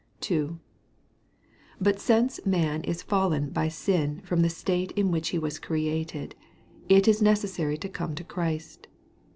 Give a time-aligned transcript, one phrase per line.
[0.31, 0.57] II.
[1.79, 6.33] But since man is fallen by sin from the state in which he was created,
[6.89, 8.87] it is necessary to come to Christ.